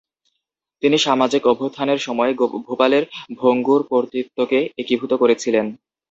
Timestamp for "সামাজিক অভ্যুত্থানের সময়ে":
0.97-2.33